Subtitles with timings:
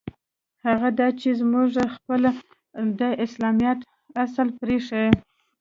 [0.65, 2.21] هغه دا چې موږ خپل
[2.99, 3.79] د اسلامیت
[4.23, 5.07] اصل پرېیښی.